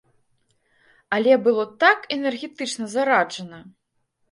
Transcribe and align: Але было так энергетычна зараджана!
Але 1.17 1.33
было 1.49 1.67
так 1.85 2.09
энергетычна 2.17 2.91
зараджана! 2.97 3.63